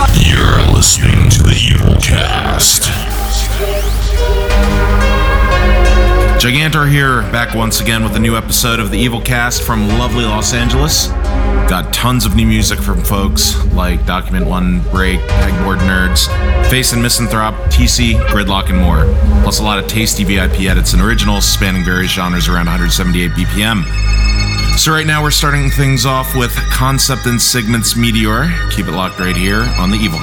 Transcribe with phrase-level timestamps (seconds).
[0.00, 2.88] You're listening to the Evolcast.
[6.40, 10.54] Gigantor here, back once again with a new episode of the Evolcast from lovely Los
[10.54, 11.08] Angeles.
[11.68, 16.28] Got tons of new music from folks like Document One, Break, Pegboard Nerds,
[16.70, 19.04] Phace and Misanthrop, TC, Gridlok, and more.
[19.42, 24.39] Plus a lot of tasty VIP edits and originals spanning various genres around 178 BPM.
[24.76, 28.50] So right now we're starting things off with Concept and Sigment's Meteor.
[28.70, 30.20] Keep it locked right here on the Evil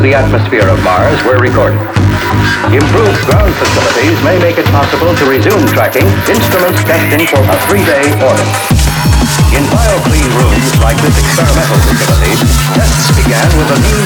[0.00, 1.76] through the atmosphere of Mars were recorded.
[2.72, 8.08] Improved ground facilities may make it possible to resume tracking instruments destined for a three-day
[8.24, 8.48] orbit.
[9.52, 12.32] In bio-clean rooms like this experimental facility,
[12.72, 14.00] tests began with a new...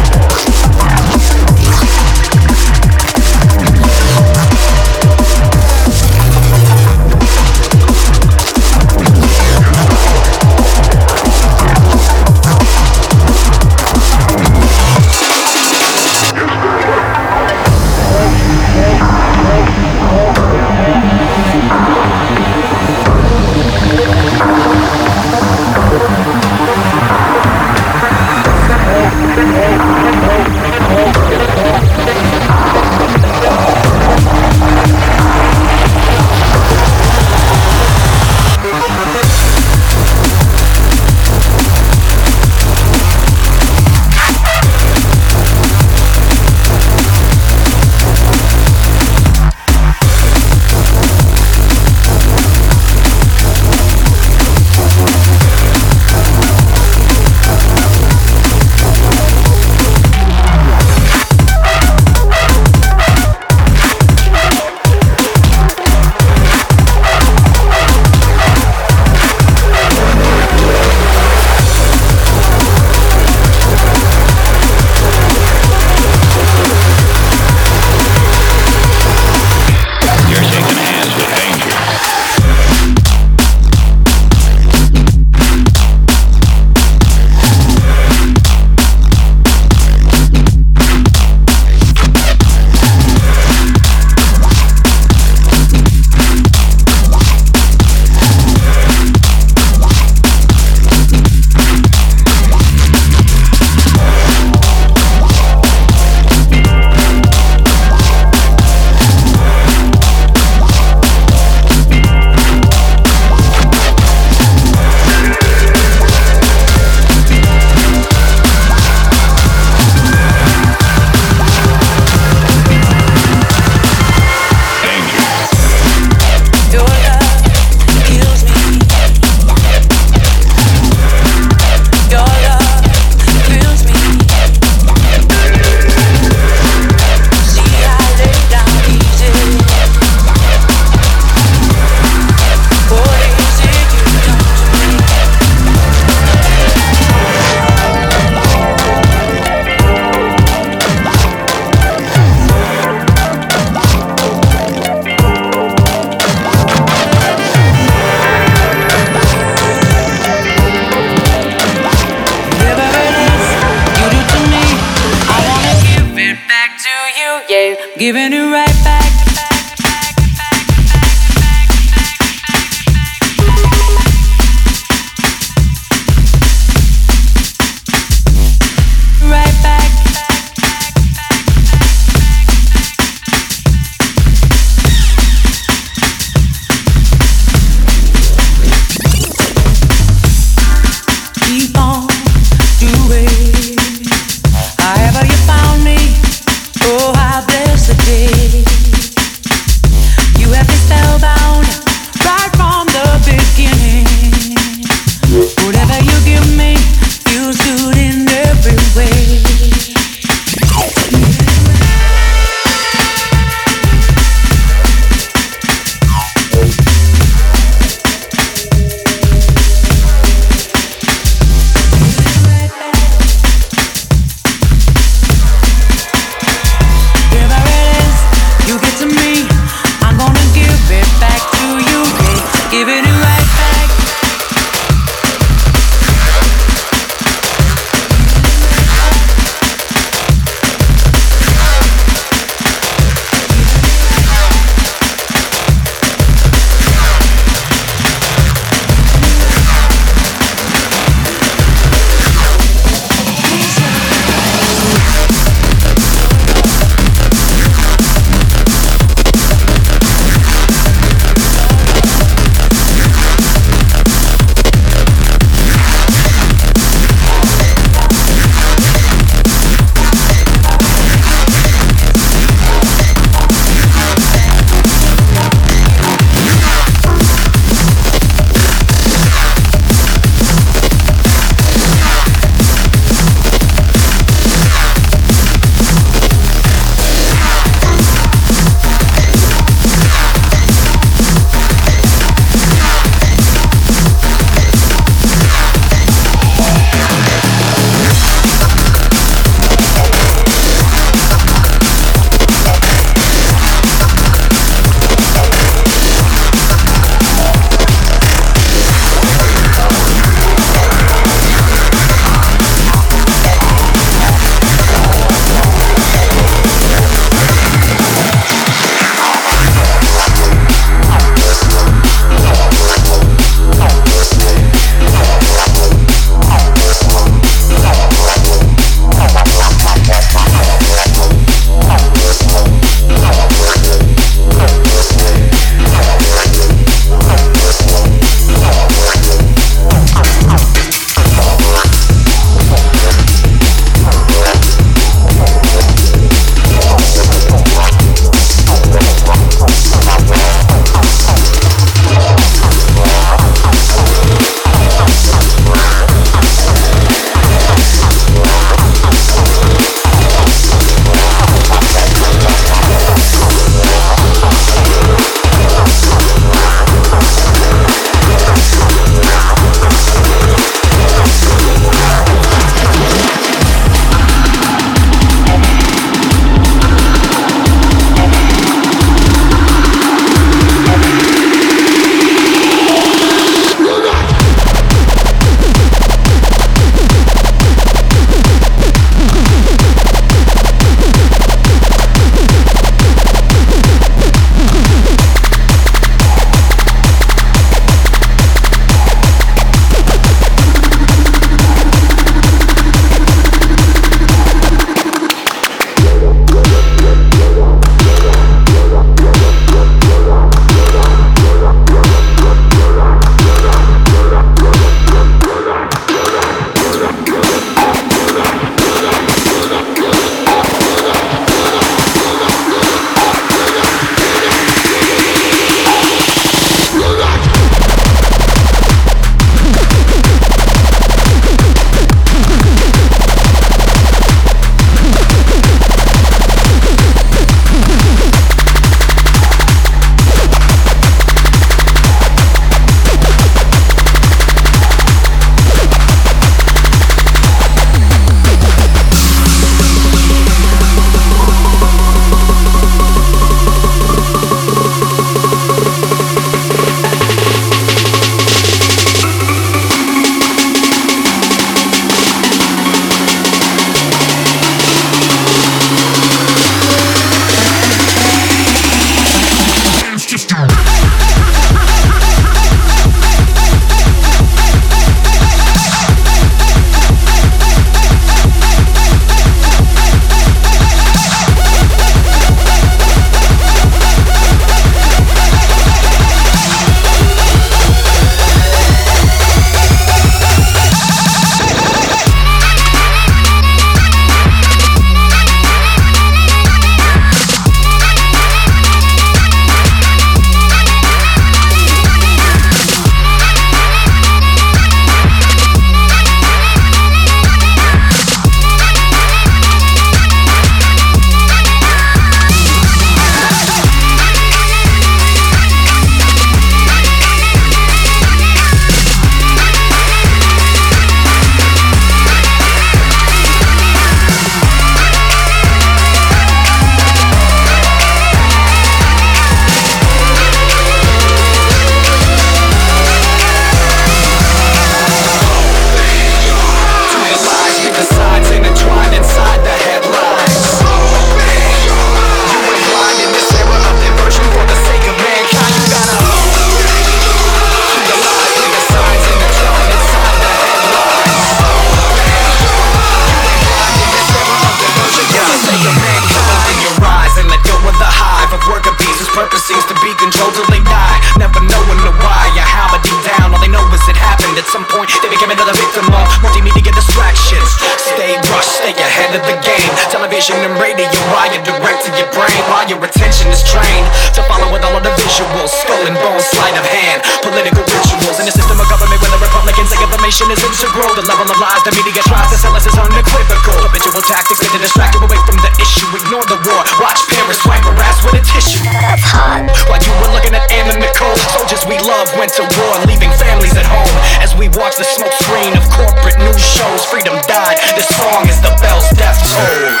[580.32, 581.12] information is integral.
[581.12, 583.76] The level of lies the media tries to sell us is unequivocal.
[583.84, 586.08] Habitual tactics get to distract you away from the issue.
[586.08, 586.80] Ignore the war.
[587.04, 588.80] Watch Paris wipe her ass with a tissue.
[588.88, 589.68] That's hot.
[589.92, 593.76] While you were looking at Anna Nicole, soldiers we love went to war, leaving families
[593.76, 594.08] at home.
[594.40, 597.76] As we watch the smoke screen of corporate news shows, freedom died.
[597.92, 600.00] This song is the bell's death toll.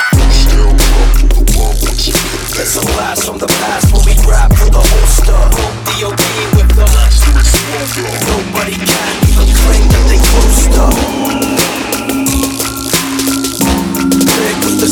[2.56, 5.51] It's a blast from the past when we grab for the holster.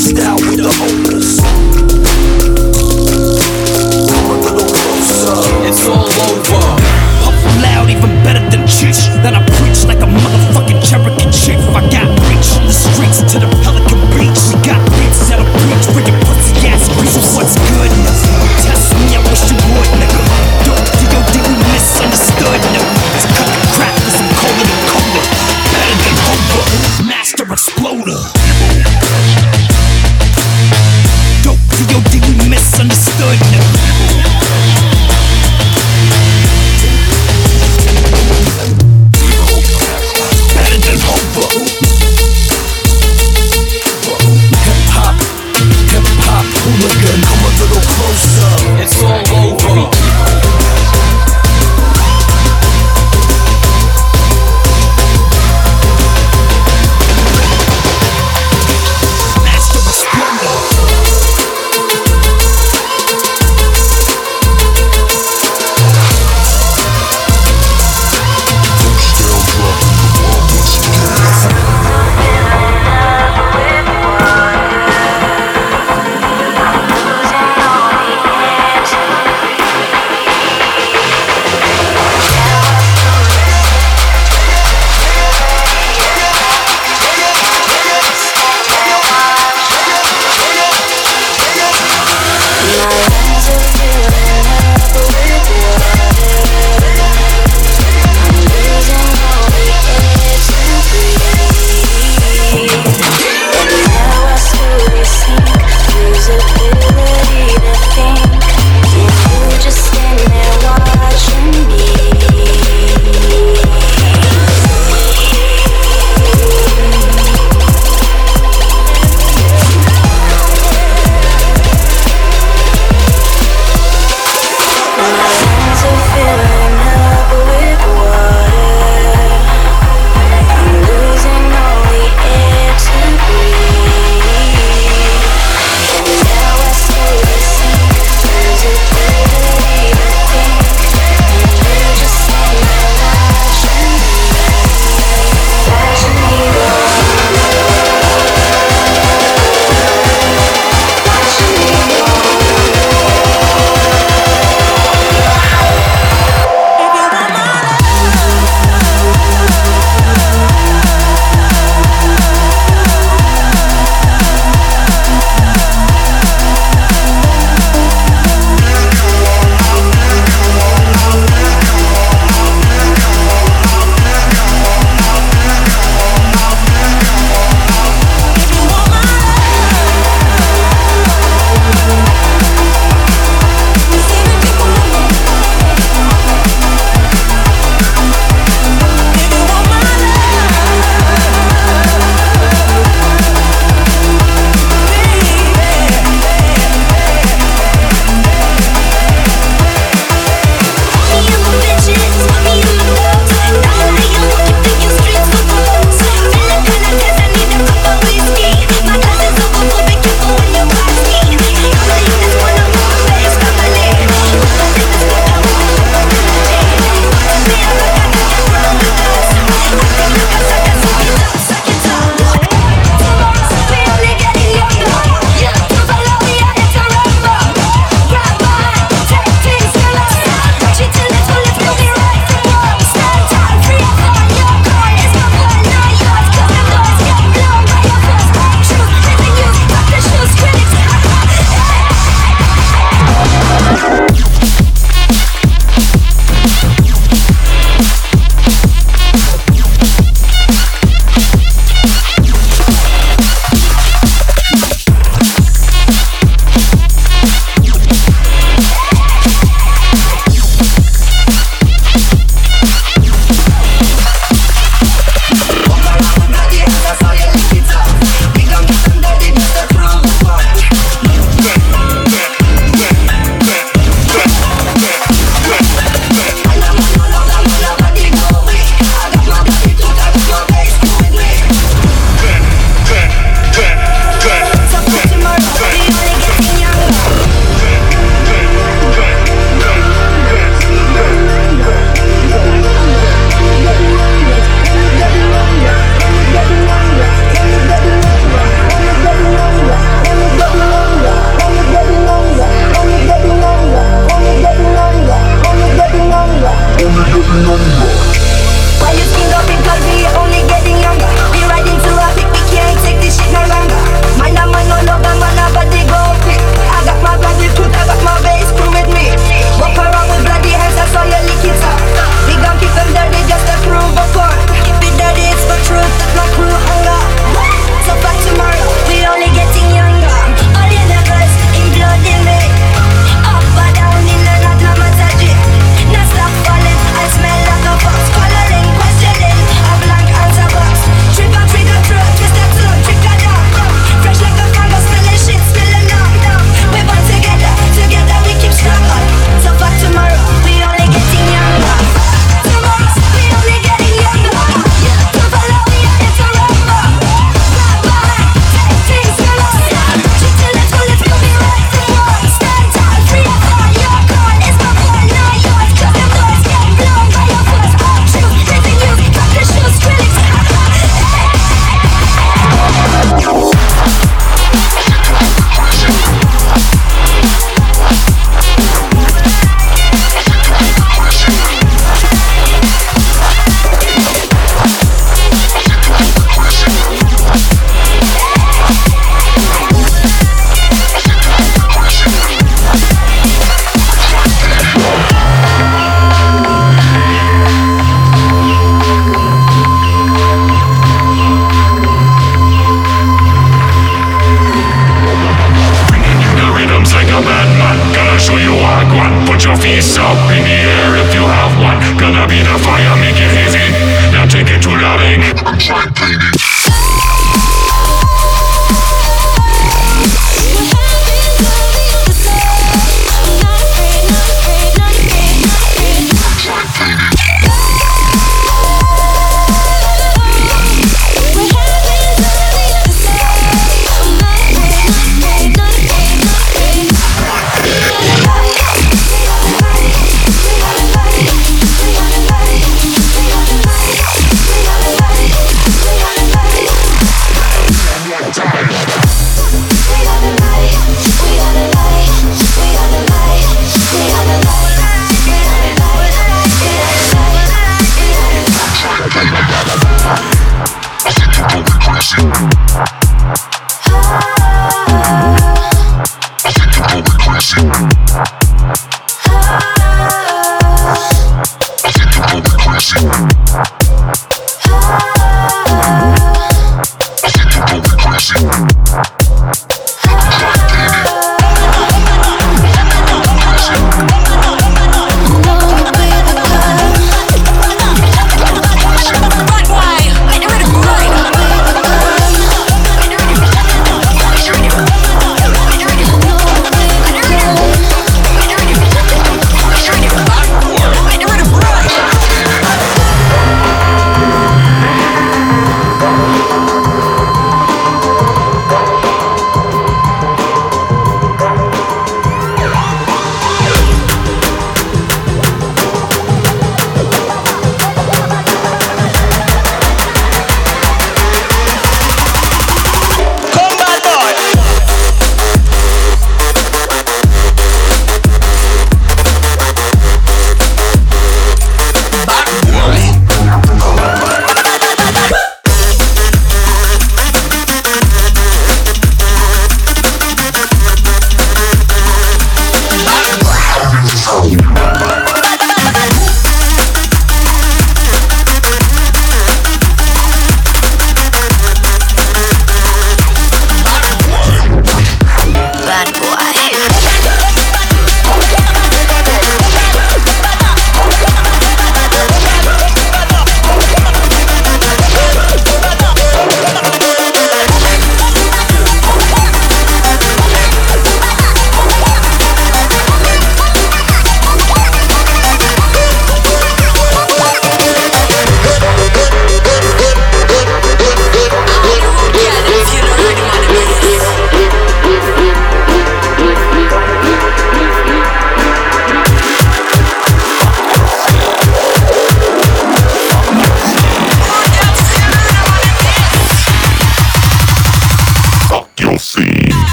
[0.00, 0.99] style with the whole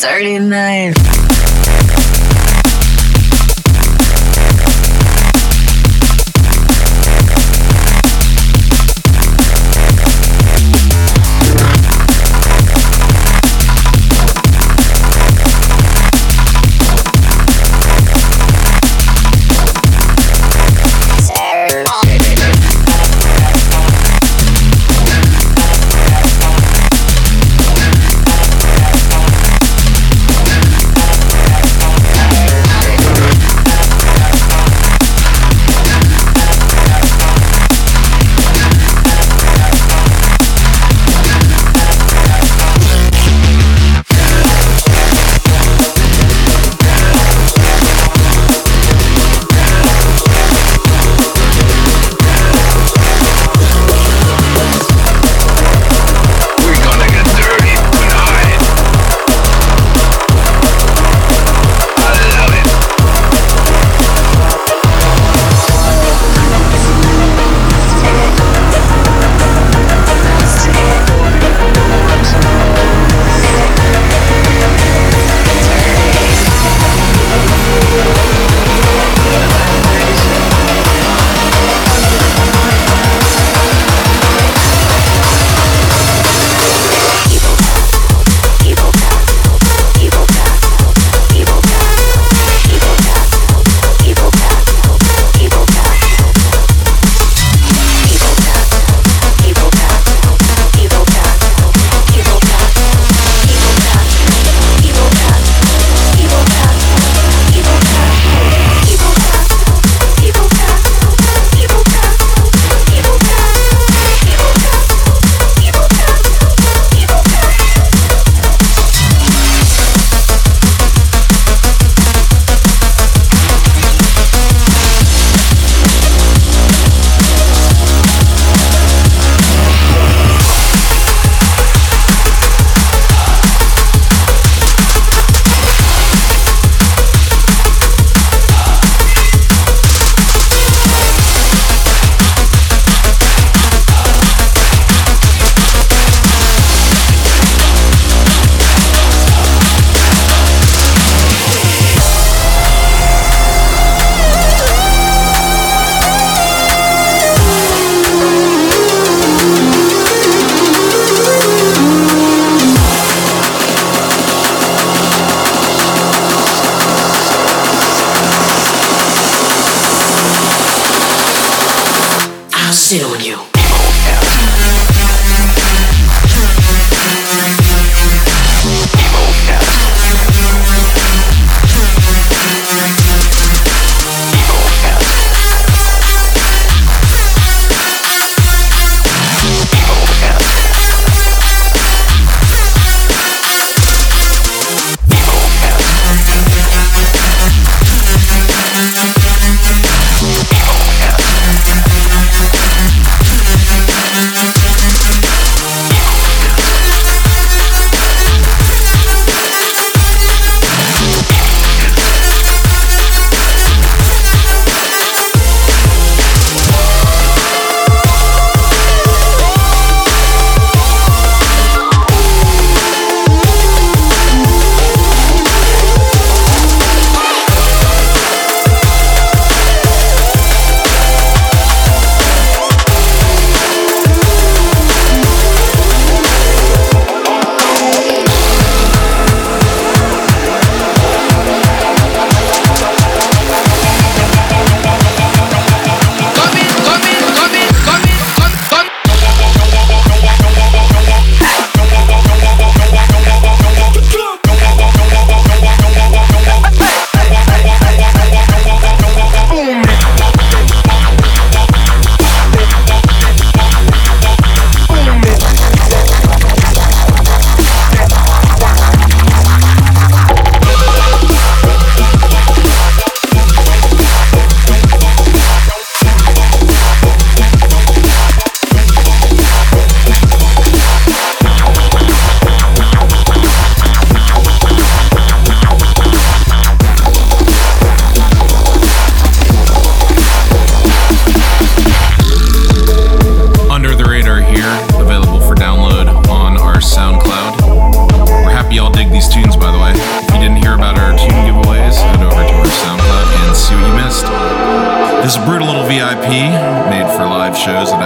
[0.00, 1.09] Dirty knife.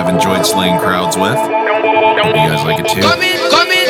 [0.04, 1.32] I've enjoyed slaying crowds with.
[1.32, 3.00] You guys like it too?
[3.00, 3.83] Come in, come in.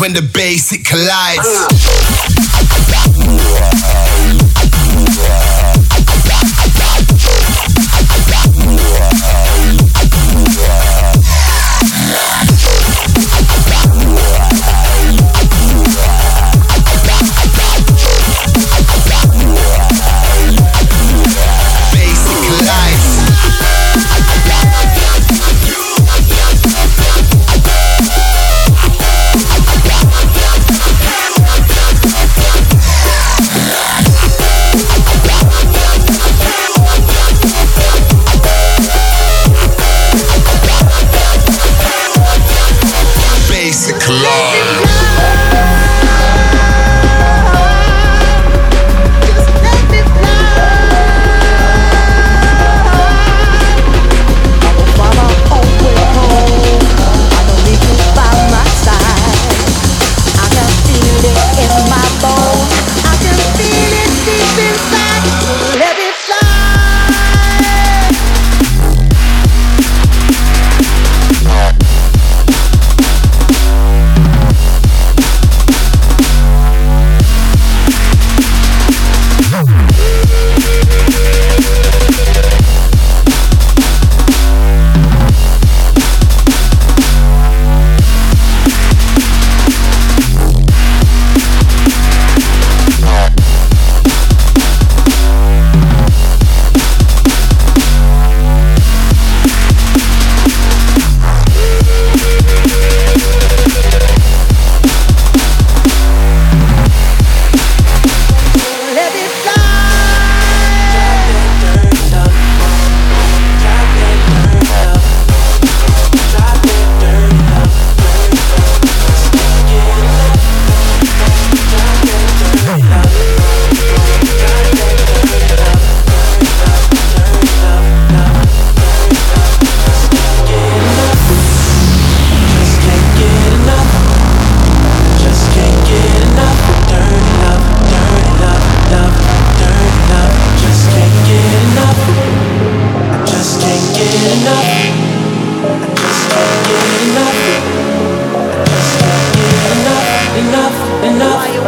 [0.00, 1.79] When the basic collides.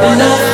[0.03, 0.52] Love.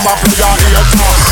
[0.00, 0.82] them play a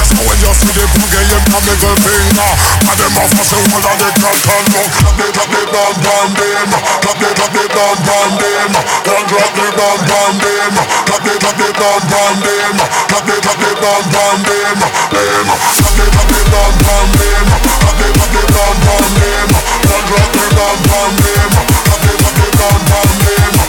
[0.05, 2.51] So when you see the boogie, you my middle finger
[2.85, 5.63] And them a fuss the whole of the girls can look Drop the, drop the
[5.73, 6.69] bomb, bomb, beam
[7.01, 8.73] Drop the, drop the bomb, bomb, beam
[9.05, 10.75] Girl, drop the bomb, bomb, beam
[11.09, 12.77] Drop the, drop the bomb, bomb, beam
[13.09, 14.79] Drop the, drop the bomb, bomb, beam
[15.13, 19.49] Beam Drop the, drop the bomb, bomb, beam Drop the, drop the bomb, bomb, beam
[19.89, 21.51] Girl, drop the bomb, bomb, beam
[21.89, 23.68] Drop the, drop the bomb, bomb, beam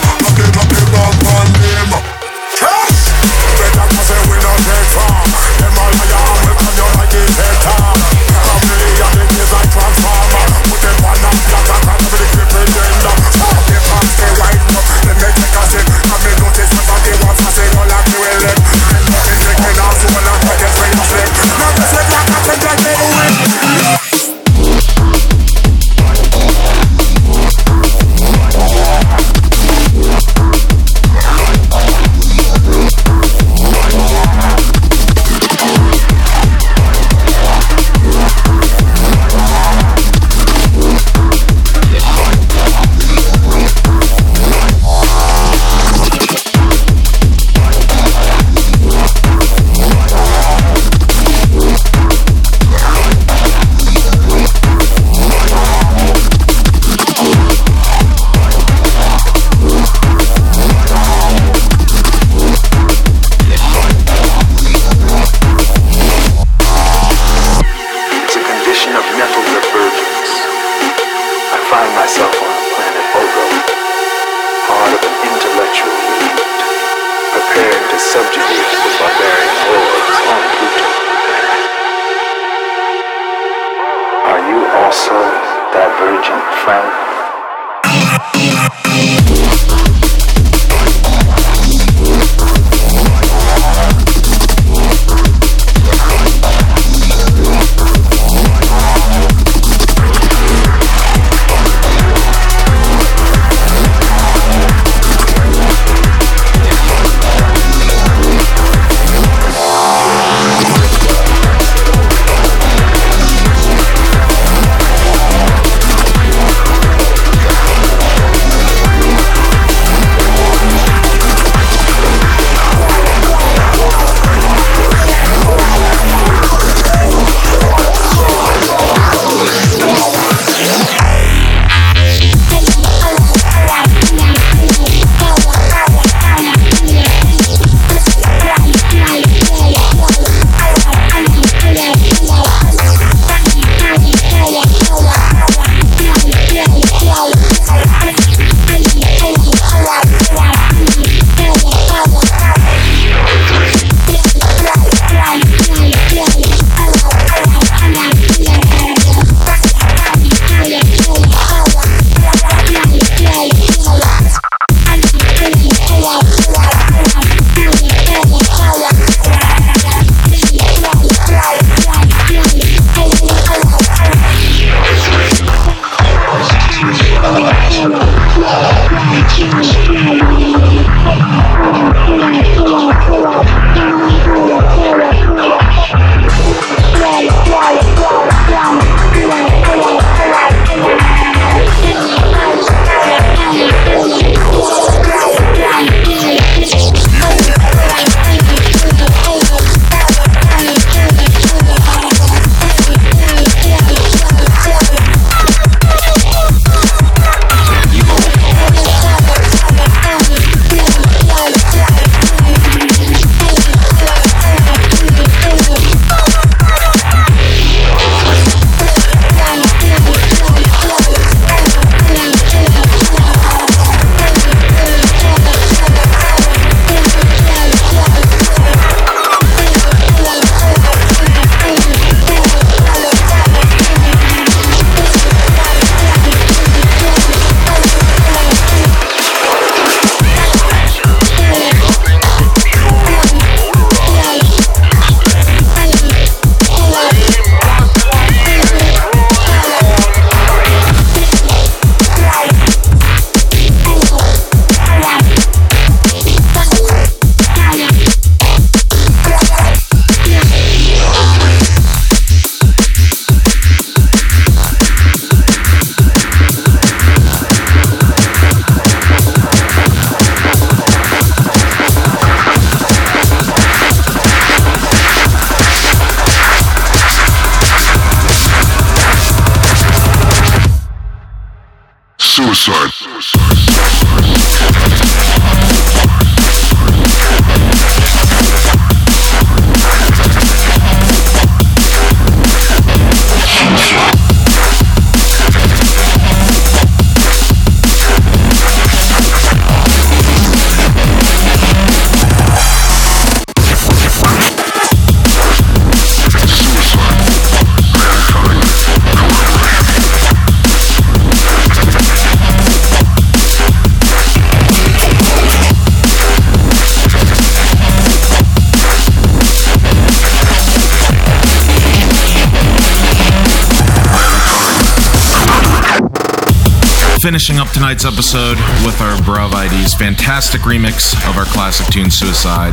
[327.20, 332.72] Finishing up tonight's episode with our Bruv ID's fantastic remix of our classic tune Suicide.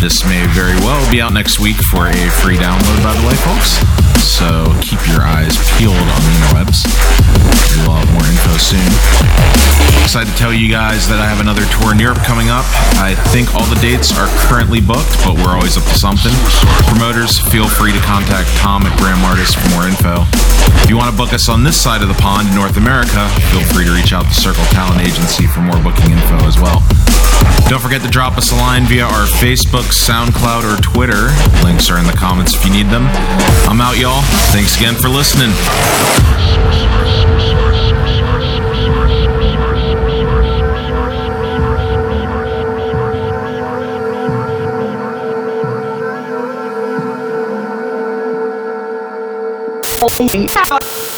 [0.00, 3.34] This may very well be out next week for a free download, by the way,
[3.34, 4.13] folks.
[4.24, 6.80] So keep your eyes peeled on the interwebs.
[7.76, 8.88] We will have more info soon.
[10.00, 12.64] Excited to tell you guys that I have another tour in Europe coming up.
[13.04, 16.32] I think all the dates are currently booked, but we're always up to something.
[16.88, 20.24] Promoters, feel free to contact Tom at Graham Artist for more info.
[20.80, 23.28] If you want to book us on this side of the pond in North America,
[23.52, 26.80] feel free to reach out to Circle Talent Agency for more booking info as well.
[27.72, 31.32] Don't forget to drop us a line via our Facebook, SoundCloud, or Twitter.
[31.64, 33.08] Links are in the comments if you need them.
[33.64, 34.13] I'm out, y'all.
[34.22, 35.50] Thanks again for listening.
[50.06, 51.13] Oh, Cow.